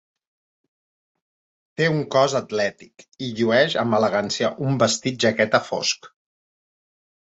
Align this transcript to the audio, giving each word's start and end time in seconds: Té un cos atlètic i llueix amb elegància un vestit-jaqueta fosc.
Té 1.81 1.89
un 1.97 2.01
cos 2.15 2.35
atlètic 2.39 3.05
i 3.27 3.29
llueix 3.41 3.75
amb 3.85 3.99
elegància 4.01 4.53
un 4.69 4.81
vestit-jaqueta 4.85 5.61
fosc. 5.71 6.11